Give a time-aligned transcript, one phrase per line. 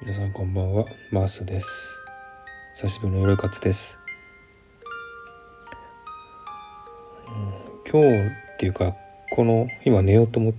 [0.00, 0.84] 皆さんこんばんは。
[1.10, 1.98] マースです。
[2.76, 3.98] 久しぶりの夜活です、
[7.26, 8.94] うん、今日っていうか
[9.32, 10.54] この今寝ようと思っ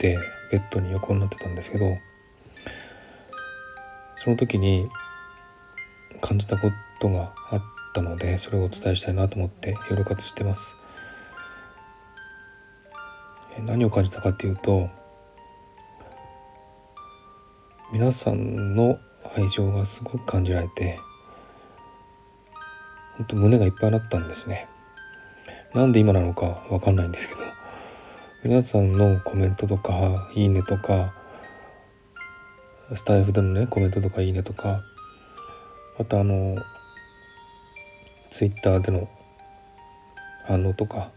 [0.00, 0.16] て
[0.50, 1.98] ベッドに横になってたんですけど
[4.24, 4.88] その時に
[6.22, 7.62] 感じたことがあっ
[7.92, 10.76] たのでそれをお伝えしたいなと思って夜活してます。
[13.66, 14.88] 何を感じたかっていうと
[17.98, 19.00] 皆さんの
[19.36, 21.00] 愛情がすごく感じられて
[23.16, 24.68] 本当胸がいっぱいになったんですね。
[25.74, 27.40] なんで今なのかわかんないんですけど
[28.44, 31.12] 皆さんのコメントとかいいねとか
[32.94, 34.84] スタイフでのねコメントとかいいねとか
[35.98, 36.54] またあの
[38.30, 39.08] ツイッターでの
[40.46, 41.10] 反応とか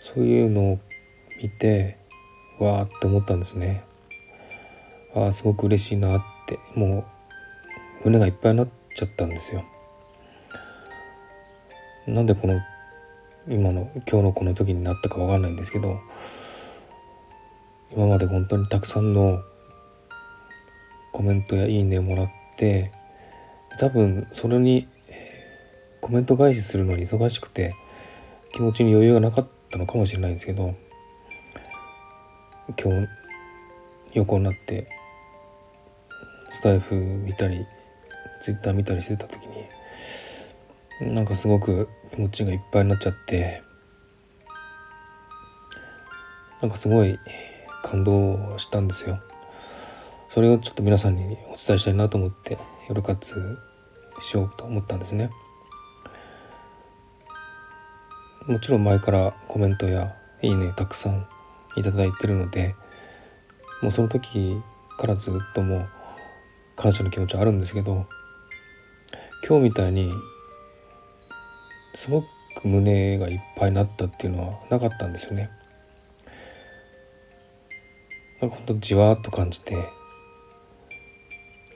[0.00, 0.78] そういうのを
[1.42, 1.98] 見て
[2.58, 3.91] わーって思ったんですね。
[5.14, 7.04] ああすごく嬉しいなっても
[8.02, 9.64] う胸がいっぱいになっちゃったんですよ。
[12.06, 12.60] なんでこの
[13.48, 16.00] 今の今日のこの時になったかわかんないんですけど
[17.92, 19.40] 今まで本当にたくさんの
[21.12, 22.90] コメントやいいねをもらって
[23.78, 24.88] 多分それに
[26.00, 27.74] コメント返しするのに忙しくて
[28.52, 30.74] 気持ちに余裕がなかったのかもしれないんですけど
[32.82, 33.08] 今日
[34.14, 34.88] 横になって
[36.52, 37.66] スタイフ見たり
[38.40, 39.48] ツイッター見たりしてた時
[41.00, 43.62] になんかすごく気持ちがいっぱいになっちゃって
[46.60, 47.18] なんかすごい
[47.82, 49.18] 感動したんですよ。
[50.28, 52.58] それをちょっと皆さんにお伝えしたいなと思って
[52.88, 53.58] 夜活
[54.20, 55.30] しようと思ったんですね。
[58.46, 61.26] もちろん前からコメントやいいねたくさん
[61.76, 62.74] いただいてるので
[63.80, 64.60] もうその時
[64.98, 65.88] からずっともう
[66.76, 68.06] 感謝の気持ちはあるんですけど
[69.46, 70.12] 今日みたいに
[71.94, 72.26] すごく
[72.68, 75.50] 胸がいっぱいになったっていうのはなかったんですよね。
[78.40, 79.88] なんかほんとじわーっと感じて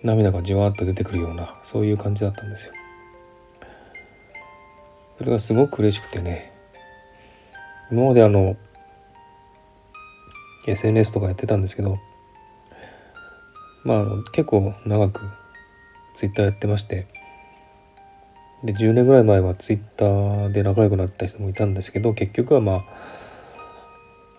[0.03, 2.75] 涙がじわーっと出てくるようなそういう感じだったんですよ。
[5.19, 6.53] それがすごく嬉しくてね
[7.91, 8.57] 今まであの
[10.67, 11.99] SNS とかやってたんですけど
[13.87, 15.21] まあ結構長く
[16.15, 17.07] ツイッターやってまして
[18.65, 22.85] で10年ぐらい前はツイッターで仲良くなった人もいたんですけど結局はまあ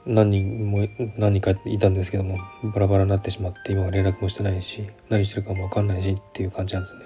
[0.05, 0.87] 何人も
[1.17, 7.03] 何人かいたんですけどもバラバラになってしまって今は連絡もしてないし何してるかも分かんないしっていう感じなんですね。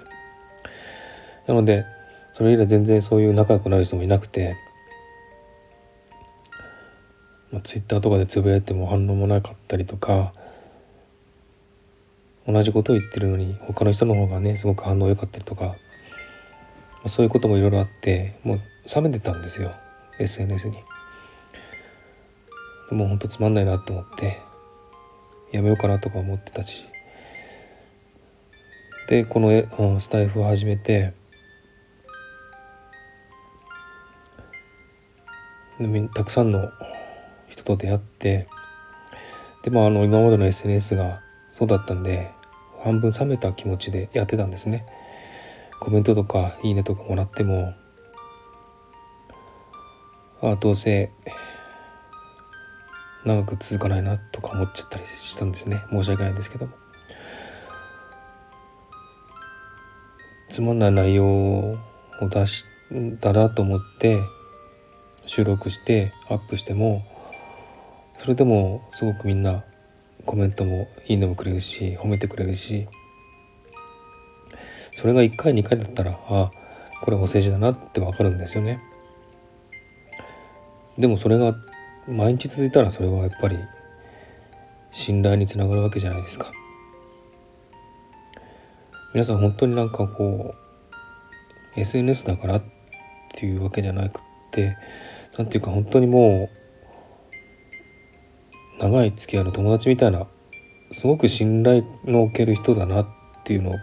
[1.46, 1.84] なので
[2.32, 4.56] それ以来全然そういう仲良くなる人もいなくて、
[7.52, 10.32] まあ、ツイッターとかでつぶやいても反応もなかったりとか
[12.46, 15.74] 同じことを言ってるのに他の人の方がねすごく反応良かったりとか、
[17.06, 18.60] そういうこともいろいろあってもう
[18.94, 19.72] 冷めてたんですよ
[20.18, 20.78] SNS に。
[22.92, 24.38] もうほんとつまんないなって思って
[25.50, 26.86] やめようかなとか思ってたし
[29.08, 31.14] でこの、スタイフを始めて
[36.14, 36.70] たくさんの
[37.48, 38.46] 人と出会って
[39.62, 41.21] でもあの今までの SNS が
[41.52, 42.32] そうだったんで
[42.82, 44.84] 半分冷めた気持ちでやってたんですね。
[45.78, 47.74] コメントとかいいねとかもらっても
[50.40, 51.10] ああどうせ
[53.24, 55.80] 長く続かないなとか思っちゃったりしたんですね。
[55.90, 56.72] 申し訳ないんですけども。
[60.48, 61.78] つまんない内容を
[62.20, 62.64] 出し
[63.20, 64.18] たらと思って
[65.24, 67.02] 収録してアップしても
[68.18, 69.64] それでもすごくみんな
[70.24, 72.88] コメントもいいねもくれるし褒めてくれるし
[74.94, 76.50] それが1回2回だったらあ
[77.02, 78.80] これお世辞だなってわかるんですよね。
[80.98, 81.54] でもそれが
[82.06, 83.58] 毎日続いたらそれはやっぱり
[84.92, 86.52] 信頼につながるわけじゃないですか。
[89.14, 90.54] 皆さん本当になんかこ
[91.76, 92.62] う SNS だからっ
[93.34, 94.76] ていうわけじゃなくって
[95.36, 96.61] 何ていうか本当にもう
[98.82, 100.26] 長い付き合いの友達みたいな
[100.90, 103.06] すごく信頼のおける人だなっ
[103.44, 103.74] ていうのを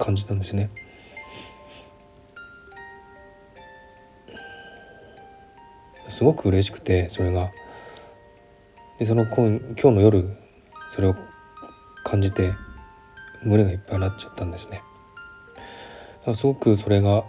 [0.00, 0.68] 感じたんですね。
[6.08, 7.52] すごく嬉しくてそれが。
[8.98, 10.36] でその今今日の夜
[10.90, 11.14] それを
[12.02, 12.52] 感じて
[13.44, 14.82] 胸がいっぱいになっちゃったんですね。
[16.34, 17.22] すごくそれが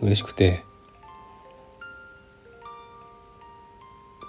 [0.00, 0.64] 嬉しくて。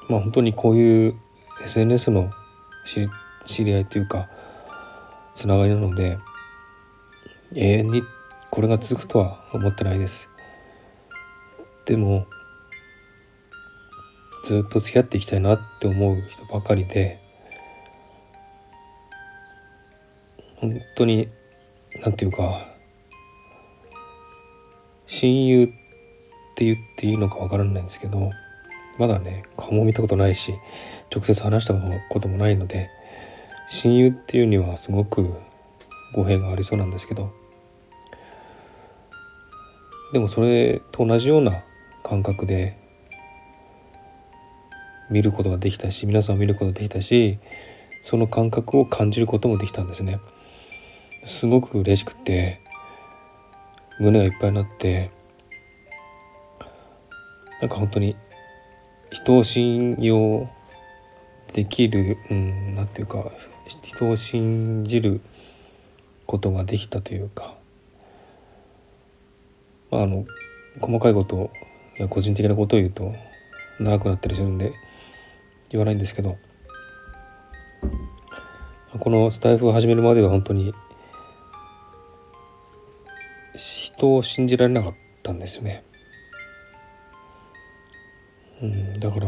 [0.07, 1.15] まあ本当にこういう
[1.63, 2.31] SNS の
[3.45, 4.27] 知り合いというか
[5.33, 6.17] つながりなので
[7.55, 8.03] 永遠に
[8.49, 10.29] これが続くとは思ってないです。
[11.85, 12.25] でも
[14.45, 17.19] ずっと付き合っていきたいなって思う人ばかりで
[20.57, 21.27] 本当に
[22.01, 22.67] なんていうか
[25.07, 25.67] 親友っ
[26.55, 28.29] て言っていいのかわからないんですけど
[29.01, 30.53] まだね顔も見たことないし
[31.11, 32.91] 直接話したこともないので
[33.67, 35.33] 親友っていうにはすごく
[36.13, 37.33] 語弊がありそうなんですけど。
[40.13, 41.63] でもそれと同じような
[42.03, 42.77] 感覚で
[45.09, 47.39] 見ることができたし皆さんを見ることができたし
[48.03, 50.19] その感覚を感じることもできたんですね。
[51.25, 52.59] すごく嬉しくて
[53.99, 55.09] 胸がいっぱいになって
[57.61, 58.15] なんか本当に
[59.11, 60.49] 人を信用
[61.53, 63.31] できる、うん、なんていうか
[63.67, 65.21] 人を信じる
[66.25, 67.55] ことができたというか、
[69.91, 70.25] まあ、あの
[70.79, 71.51] 細かいこと
[71.97, 73.13] や個人的なことを言うと
[73.79, 74.71] 長くなったりするんで
[75.69, 76.37] 言わないんですけど
[78.97, 80.73] このスタイフを始めるまでは本当に
[83.55, 85.83] 人を信じられなかったんですよね。
[88.61, 89.27] うん、だから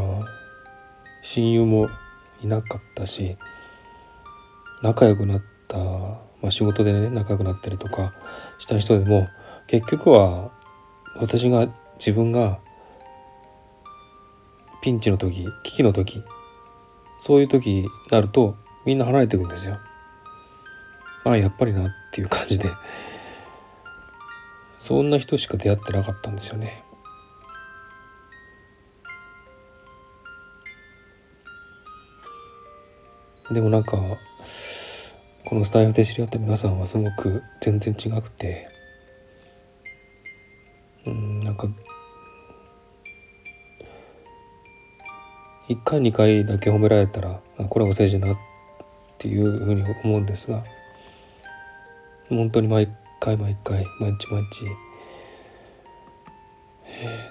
[1.22, 1.90] 親友も
[2.42, 3.38] いなかったし
[4.82, 8.14] 仲良くなった、まあ、仕事でね仲良くなったりとか
[8.60, 9.28] した人でも
[9.68, 10.52] 結局は
[11.18, 12.60] 私が自分が
[14.82, 16.22] ピンチの時危機の時
[17.20, 19.80] そういう時になるとみんな離れていくんですよ。
[21.24, 22.70] ああやっぱりなっていう感じで
[24.78, 26.84] そんな人しか出会ってなかったんですよね。
[33.54, 33.98] でもなんか
[35.46, 38.68] このスタイフで知り合った皆さんはすごく全然違くて
[41.06, 41.68] うんなんか
[45.70, 47.40] 1回2回だけ褒められたら
[47.70, 48.38] これは政治なっ
[49.20, 50.64] ていうふうに思うんですが
[52.30, 52.90] 本当に毎
[53.20, 54.66] 回毎回毎日毎日、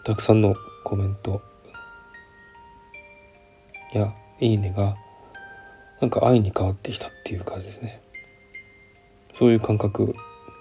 [0.05, 0.55] たくさんの
[0.85, 1.43] コメント
[3.93, 4.97] やいいねが
[6.03, 8.03] なんか愛に変わってきたっていう感じですね。
[9.33, 10.17] そういう感覚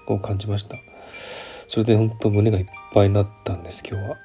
[0.08, 0.78] を感じました。
[1.68, 4.18] それで本当胸がいっぱいになったんです今日は。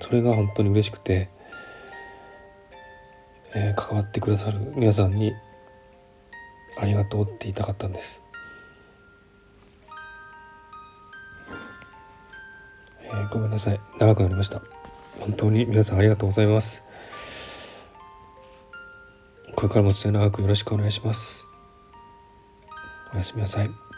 [0.00, 1.30] それが本当に嬉しくて、
[3.54, 5.32] えー、関わってくださる皆さんに
[6.78, 8.22] ありがとうって言いたかったんです、
[13.02, 13.80] えー、ごめんなさい。
[13.98, 14.60] 長くなりました。
[15.20, 16.89] 本当に皆さんありがとうございます。
[19.60, 21.46] これからも末永くよろしくお願いします。
[23.12, 23.89] おやすみなさい。